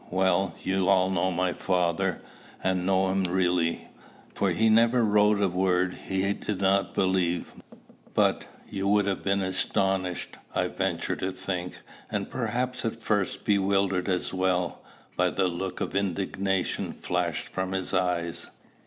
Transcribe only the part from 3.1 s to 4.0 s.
really,